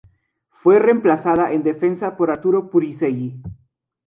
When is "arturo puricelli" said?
2.31-3.39